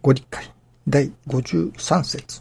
[0.00, 0.48] ご理解
[0.86, 2.40] 第53節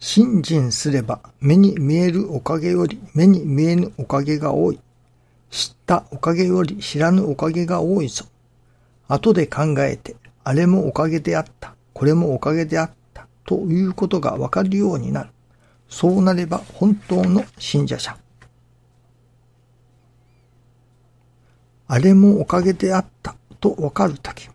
[0.00, 4.80] 信心すれば目に見えるおかげより目に見えぬおかげが多い。
[5.50, 8.26] 知ったおかげより知らぬおかげが多いぞ。
[9.06, 15.30] 後で考えて、あれもおかげであった、これもおかげであった、ということがわかるようになる。
[15.88, 18.18] そうなれば本当の信者者。
[21.86, 24.48] あれもおかげであったとわかるとき、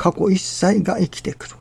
[0.00, 1.56] 過去一切が生きてくる。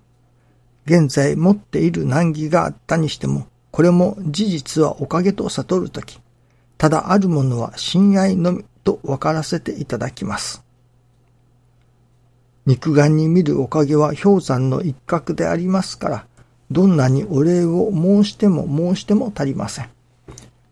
[0.86, 6.22] 現在持っている難儀があったにしても、これも事実はおかげと悟るとき、
[6.78, 10.64] ただあるものは親愛のみと分からせていただきます。
[12.66, 16.26] 肉眼に見るおかげは氷山の一角でありますから、
[16.72, 19.90] どんなにお礼を申しても申しても足りません。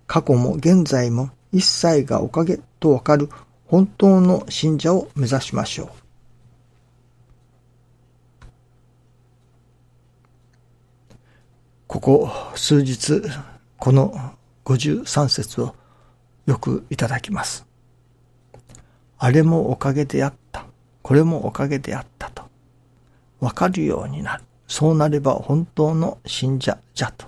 [0.05, 3.27] 過去も現在も一切がおかげとわかる
[3.65, 6.06] 本当の信者を目指しましょう。
[11.87, 13.21] ここ数日、
[13.79, 14.33] この
[14.65, 15.73] 53節を
[16.45, 17.65] よくいただきます。
[19.17, 20.65] あれもおかげであった。
[21.01, 22.43] これもおかげであったと。
[23.39, 24.43] わかるようになる。
[24.67, 27.25] そうなれば本当の信者じゃと。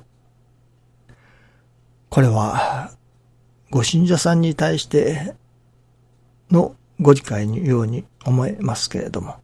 [2.10, 2.92] これは、
[3.72, 5.36] ご信者さんに対して
[6.52, 9.38] のご理解のように思えますけれども、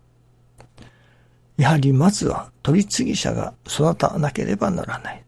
[1.58, 5.24] やはりまずは取り次ぎ者が育たなければならない。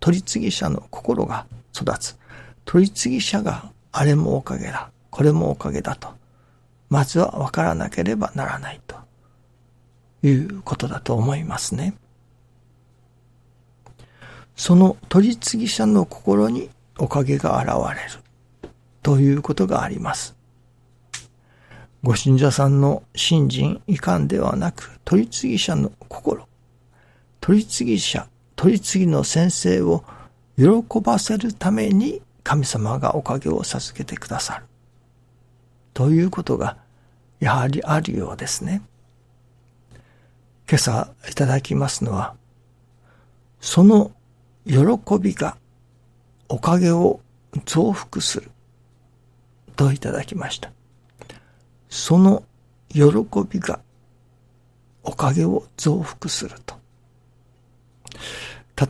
[0.00, 2.18] 取り次ぎ者の心が育つ。
[2.64, 6.08] 取り次ぎ者があれもおかげだ、これもおかげだと、
[6.88, 8.96] まずは分からなければならないと
[10.22, 11.94] いうことだと思いますね。
[14.56, 18.20] その取り次ぎ者の心におかげが現れる
[19.02, 20.37] ということがあります。
[22.02, 26.46] ご信者さんの信心遺憾ではなく、取り次ぎ者の心、
[27.40, 30.04] 取り次ぎ者、取り次ぎの先生を
[30.56, 34.64] 喜ばせるために神様がおかげを授けてくださる。
[35.92, 36.76] ということが、
[37.40, 38.82] やはりあるようですね。
[40.68, 42.34] 今朝いただきますのは、
[43.60, 44.12] その
[44.66, 45.56] 喜びが
[46.48, 47.20] おかげを
[47.64, 48.50] 増幅する
[49.74, 50.70] といただきました。
[51.88, 52.44] その
[52.88, 53.02] 喜
[53.48, 53.80] びが
[55.02, 56.76] おかげを増幅すると。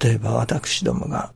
[0.01, 1.33] 例えば私どもが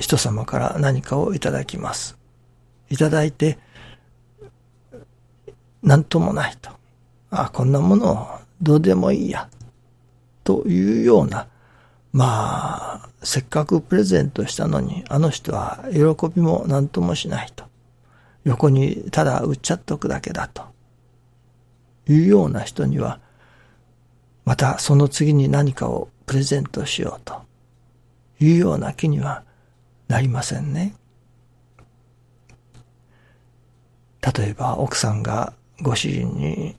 [0.00, 2.16] 人様から何かをいただきます。
[2.88, 3.58] いただいて、
[5.82, 6.70] 何ともないと。
[7.30, 9.48] あ、こんなものどうでもいいや。
[10.42, 11.46] というような、
[12.12, 16.00] まあ、せっかくプレゼントしたのに、あの人は喜
[16.34, 17.69] びも何ともしないと。
[18.44, 20.64] 横にただ売っちゃっとくだけだと
[22.08, 23.20] いうような人には、
[24.44, 27.42] またその次に何かをプレゼントしようと
[28.40, 29.44] いうような気には
[30.08, 30.94] なりませんね。
[34.22, 36.76] 例えば奥さんがご主人に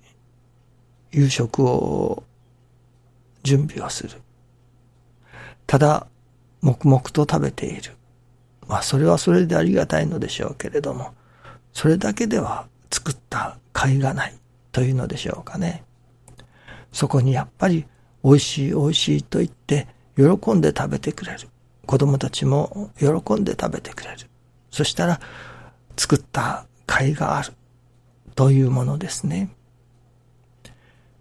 [1.11, 2.23] 夕食を
[3.43, 4.21] 準備をする。
[5.67, 6.07] ただ、
[6.61, 7.95] 黙々と食べている。
[8.67, 11.13] まあ、それはそれでありがたいのでしょうけれども、
[11.73, 14.35] それだけでは作った甲斐がない
[14.71, 15.83] というのでしょうかね。
[16.91, 17.85] そこにやっぱり
[18.23, 21.47] 美味しい美味しいと言って喜んで食べてくれる。
[21.85, 24.27] 子供たちも喜んで食べてくれる。
[24.69, 25.19] そしたら
[25.97, 27.53] 作った甲斐がある
[28.35, 29.49] というものですね。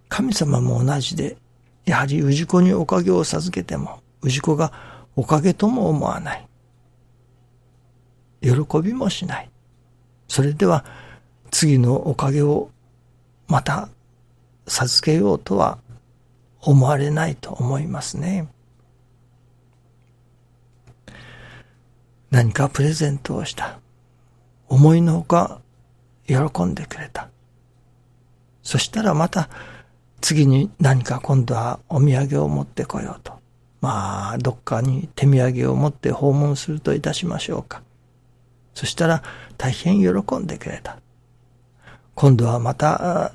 [0.09, 1.37] 神様も同じで、
[1.87, 4.73] やはり氏子におかげを授けても、氏子が
[5.17, 6.49] おかげとも思わない。
[8.43, 8.51] 喜
[8.83, 9.50] びもしない。
[10.31, 10.85] それでは
[11.51, 12.71] 次のおかげを
[13.49, 13.89] また
[14.69, 15.79] 授けようとは
[16.61, 18.47] 思われないと思いますね。
[22.31, 23.81] 何かプレゼントをした。
[24.69, 25.61] 思いのほか
[26.29, 27.29] 喜んでくれた。
[28.63, 29.51] そしたらまた
[30.21, 33.33] 次に何か今度はお土産を持ってこようと。
[33.81, 37.83] まあ、どっかに手土産を持って訪問するといたしましょうか。
[38.81, 39.23] そしたら
[39.59, 40.97] 大変喜んでくれた。
[42.15, 43.33] 今度はまた、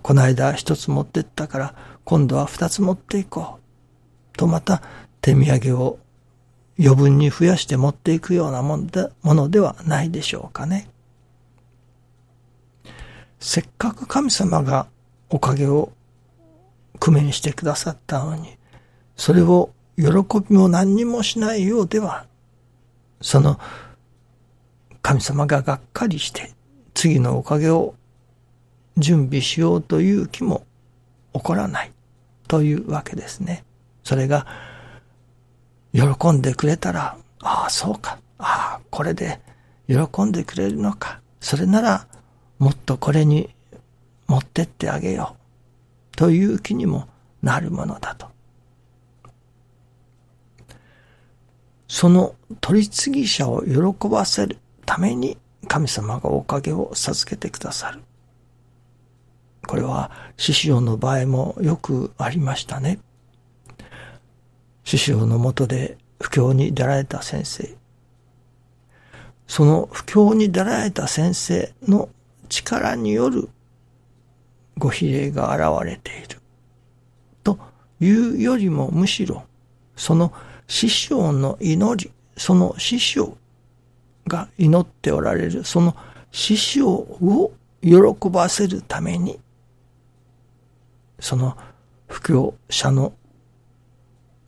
[0.00, 1.74] この間一つ持ってったから、
[2.04, 4.36] 今度は二つ持っていこう。
[4.38, 4.80] とまた
[5.20, 5.98] 手土産を
[6.80, 10.88] 余分に増やして持っていくようなもんでものではないでしょうかね。
[13.40, 14.86] せっかく神様が
[15.28, 15.92] おかげを
[16.98, 18.56] 工面してくださったのに、
[19.16, 19.68] それを
[19.98, 20.04] 喜
[20.48, 22.24] びも何にもしないようでは、
[23.20, 23.60] その
[25.04, 26.54] 神様ががっかりして
[26.94, 27.94] 次のおかげを
[28.96, 30.64] 準備しようという気も
[31.34, 31.92] 起こらない
[32.48, 33.66] というわけですね。
[34.02, 34.46] それが、
[35.92, 38.18] 喜んでくれたら、ああ、そうか。
[38.38, 39.40] ああ、これで
[39.88, 41.20] 喜んでくれるのか。
[41.38, 42.06] それなら、
[42.58, 43.50] もっとこれに
[44.26, 45.36] 持ってってあげよ
[46.14, 46.16] う。
[46.16, 47.08] という気にも
[47.42, 48.28] なるものだと。
[51.88, 55.38] その取り次ぎ者を喜ばせるために
[55.68, 58.00] 神様がおかげを授けてくださる。
[59.66, 62.98] これは師匠の場合もよくありましたね。
[64.84, 67.74] 師匠のもとで不況に出られた先生。
[69.46, 72.08] その不況に出られた先生の
[72.48, 73.48] 力による
[74.78, 76.40] ご比例が現れている。
[77.42, 77.58] と
[78.00, 79.44] いうよりもむしろ、
[79.96, 80.32] その
[80.66, 83.36] 師匠の祈り、その師匠
[84.26, 85.96] が祈っておられる、その
[86.32, 89.38] 師匠を喜ばせるために、
[91.20, 91.56] その
[92.08, 93.12] 布教者の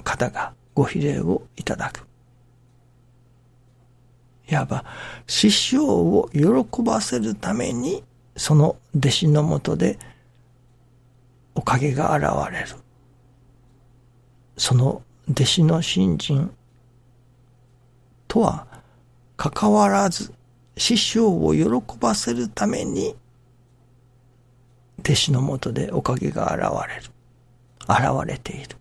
[0.03, 2.07] 方がご比例をいただく。
[4.49, 4.85] いわば、
[5.27, 8.05] 師匠を喜ばせるために、
[8.37, 9.99] その弟子のもとで
[11.55, 12.67] おかげが現れる。
[14.57, 16.51] その弟子の信心
[18.29, 18.67] とは
[19.51, 20.33] 関わらず、
[20.77, 23.17] 師匠を喜ばせるために、
[25.01, 27.11] 弟子のもとでおかげが現れる。
[27.89, 28.77] 現れている。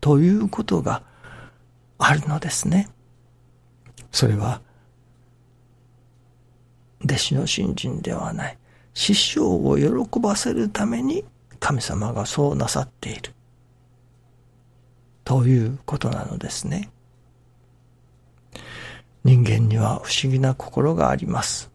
[0.00, 1.02] ということが
[1.98, 2.88] あるのですね。
[4.10, 4.60] それは、
[7.04, 8.58] 弟子の信心ではない。
[8.94, 11.24] 師匠を喜ばせるために
[11.60, 13.32] 神様がそうなさっている。
[15.24, 16.90] ということなのですね。
[19.24, 21.70] 人間には不思議な心があります。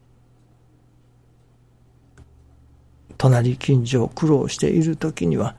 [3.18, 5.56] 隣近所苦労している時には、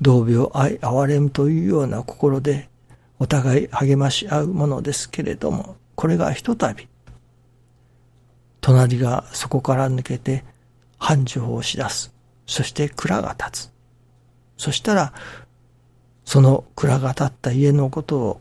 [0.00, 2.68] 同病愛憐れむというような心で
[3.18, 6.88] お互い励まし合うものですけれども、これがひとたび、
[8.60, 10.44] 隣がそこから抜けて
[10.98, 12.14] 繁盛をしだす。
[12.46, 13.72] そして蔵が立つ。
[14.56, 15.12] そしたら、
[16.24, 18.40] その蔵が立った家のことを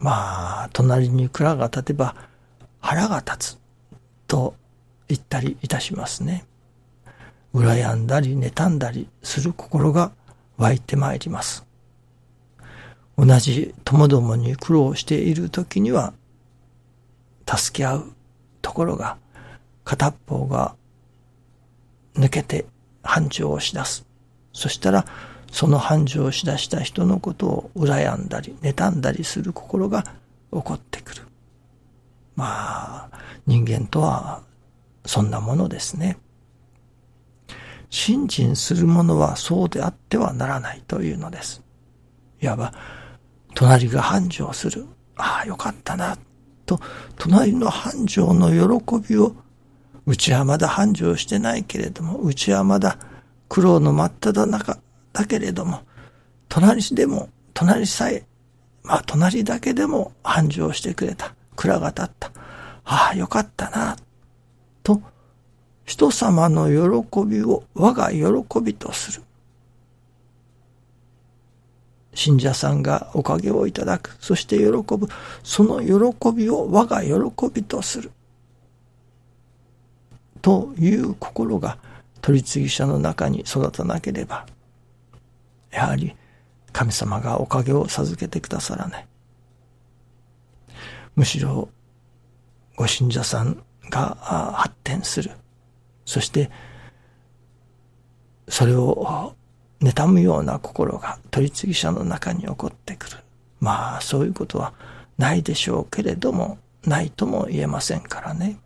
[0.00, 2.14] まあ、隣に蔵が立てば
[2.80, 3.58] 腹が立つ
[4.26, 4.54] と
[5.08, 6.44] 言ったりいたしますね。
[7.54, 10.12] 羨んだり妬んだりする心が
[10.58, 11.64] 湧いてまいります。
[13.16, 16.12] 同じ友どもに苦労している時には
[17.52, 18.12] 助け合う
[18.62, 19.16] ところが
[19.84, 20.76] 片方が
[22.14, 22.66] 抜けて
[23.02, 24.04] 繁盛をしだす。
[24.52, 25.04] そしたら
[25.50, 30.02] その繁盛しだした人のことを羨んだり、妬んだりする心が
[30.52, 31.22] 起こってくる。
[32.36, 33.10] まあ、
[33.46, 34.42] 人間とは
[35.04, 36.18] そんなものですね。
[37.90, 41.62] 信心する者はそうであってはならないというのです。
[42.40, 42.72] いわば、
[43.54, 44.86] 隣が繁盛する。
[45.16, 46.16] ああ、よかったな。
[46.66, 46.78] と、
[47.16, 49.34] 隣の繁盛の喜びを、
[50.06, 52.98] うちはまだ繁盛してないけれども、うちはまだ
[53.48, 54.78] 苦労の真っ只中
[55.18, 55.80] だけれども、
[56.48, 58.24] 隣でも、隣さえ、
[58.84, 61.34] まあ隣だけでも繁盛してくれた。
[61.56, 62.30] 蔵が立った。
[62.84, 63.96] ああ、よかったな。
[64.84, 65.02] と、
[65.84, 69.22] 人様の喜びを我が喜びとする。
[72.14, 74.16] 信者さんがおかげをいただく。
[74.20, 75.08] そして喜ぶ。
[75.42, 77.12] その喜びを我が喜
[77.52, 78.12] びとする。
[80.42, 81.76] という心が
[82.20, 84.46] 取次者の中に育たなければ
[85.78, 86.16] やはり
[86.72, 89.06] 神様がおかげを授けてくださらない。
[91.14, 91.68] むしろ、
[92.74, 94.16] ご信者さんが
[94.56, 95.30] 発展する。
[96.04, 96.50] そして、
[98.48, 99.36] それを
[99.80, 103.18] 妬むような心が取り次ぎ者の中に起こってくる。
[103.60, 104.74] まあ、そういうことは
[105.16, 108.58] ないでしょうけれども、ないとも言えませんからね。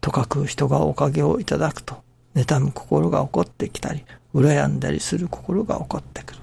[0.00, 2.02] とかく人がおかげをいただくと、
[2.34, 6.40] 妬む心が起こってきたり、羨んだりする心が起こってくる。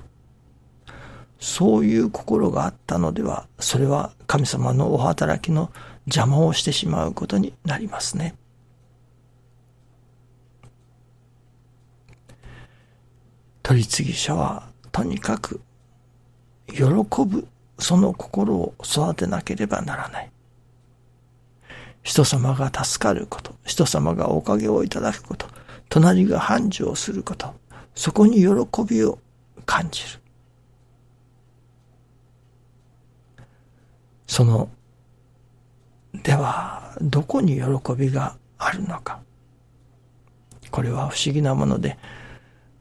[1.40, 5.72] そういう心があったのでは、それは神様のお働きの
[6.06, 8.36] 邪魔をしてしまうことになりますね。
[13.64, 15.62] 取り次ぎ者はとにかく
[16.68, 16.84] 喜
[17.26, 20.32] ぶその心を育てなければならない。
[22.02, 25.48] 人様が助かること、人様がおかげをいただくこと、
[25.90, 27.54] 隣が繁盛すること、
[27.96, 28.48] そこに喜
[28.88, 29.20] びを
[29.66, 30.22] 感じる。
[34.28, 34.70] その、
[36.24, 39.20] では、どこに喜びがあるのか。
[40.72, 41.98] これは不思議なもので、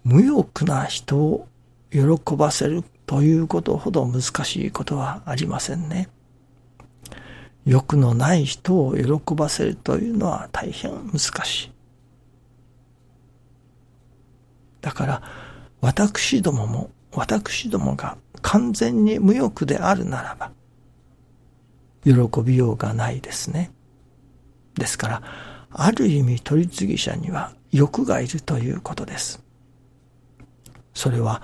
[0.05, 1.49] 無欲な人を
[1.91, 2.01] 喜
[2.37, 6.09] ばせるということほど難しいことはありませんね。
[7.65, 11.78] 欲のない人を喜ばせるというのは大変難しい。
[14.89, 15.23] だから、
[15.83, 20.51] 私どもも、私どもが完全に無欲であるならば、
[22.05, 23.71] 喜びようがないですね。
[24.77, 25.23] ですから、
[25.71, 29.45] ある意味取り次ぎ者には欲がいるということです。
[30.95, 31.43] それは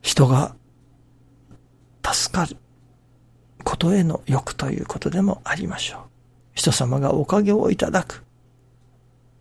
[0.00, 0.54] 人が
[2.06, 2.56] 助かる
[3.64, 6.00] ことへの欲ということでもありましょう。
[6.54, 8.22] 人様がおかげをいただく。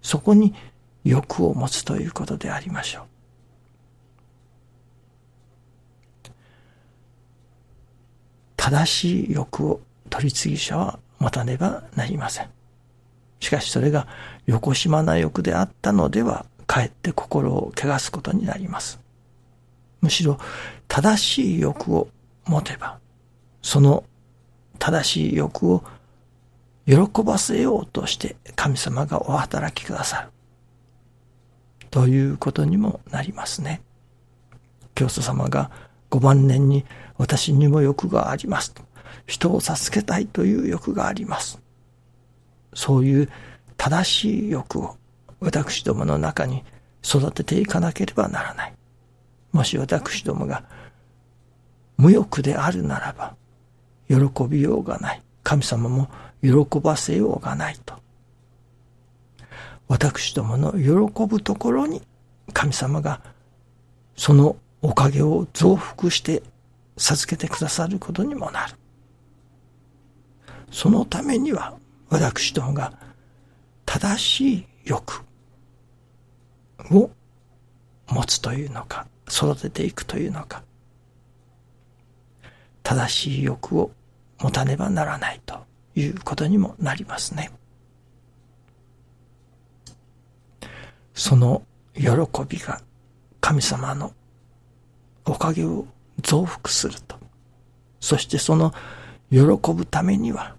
[0.02, 0.56] そこに
[1.04, 3.19] 欲を持つということでありましょう。
[8.70, 12.50] 正しい欲を取り次ぎ者は持たねばなりません。
[13.40, 14.06] しかしそれが
[14.46, 19.00] 横島な欲であったのでは、かえって心を汚すことになります。
[20.02, 20.38] むしろ
[20.88, 22.10] 正しい欲を
[22.46, 23.00] 持てば、
[23.64, 24.04] その
[24.78, 25.84] 正しい欲を
[26.86, 30.30] 喜ばせようとして神様がお働きくださる。
[31.90, 33.82] ということにもなりますね。
[34.94, 35.72] 教祖様が
[36.10, 36.86] ご晩年に
[37.18, 38.74] 私にも欲があります。
[39.26, 41.60] 人を助けたいという欲があります。
[42.74, 43.30] そういう
[43.78, 44.98] 正しい欲を
[45.40, 46.64] 私どもの中に
[47.04, 48.74] 育てていかなければならない。
[49.52, 50.64] もし私どもが
[51.98, 53.36] 無欲であるならば、
[54.08, 55.22] 喜びようがない。
[55.44, 56.10] 神様も
[56.42, 57.96] 喜ばせようがないと。
[59.88, 62.02] 私どもの喜ぶところに
[62.54, 63.22] 神様が
[64.16, 66.42] そのおかげを増幅して
[66.98, 68.76] 授けてくださることにもなる。
[70.72, 71.78] そのためには
[72.10, 72.94] 私どもが
[73.86, 75.24] 正しい欲
[76.92, 77.10] を
[78.08, 80.64] 持つというのか、育てていくというのか、
[82.84, 83.92] 正しい欲を
[84.40, 85.60] 持たねばならないと
[85.96, 87.52] いうことにもなりますね。
[91.14, 91.64] その
[91.96, 92.10] 喜
[92.48, 92.82] びが
[93.42, 94.14] 神様の
[95.26, 95.86] おかげを
[96.22, 97.18] 増幅すると。
[98.00, 98.74] そしてその
[99.32, 99.40] 喜
[99.74, 100.56] ぶためには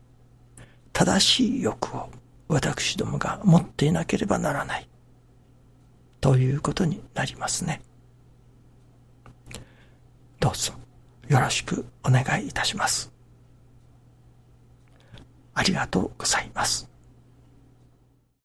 [0.93, 2.11] 正しい欲を
[2.49, 4.89] 私どもが持っていなければならない。
[6.21, 7.81] ということになりますね。
[10.39, 10.73] どうぞ
[11.29, 13.13] よろしくお願いいたします。
[15.55, 16.90] ありがとうございます。